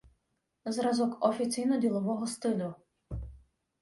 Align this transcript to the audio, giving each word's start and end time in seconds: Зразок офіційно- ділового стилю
Зразок 0.65 1.25
офіційно- 1.25 1.77
ділового 1.77 2.27
стилю 2.27 2.75